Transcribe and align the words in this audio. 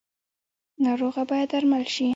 ناروغه 0.83 1.23
باید 1.29 1.49
درمل 1.53 1.83
شي 1.93 2.07